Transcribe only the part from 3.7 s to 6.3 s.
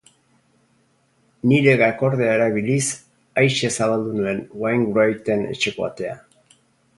zabaldu nuen Wainwrighten etxeko atea.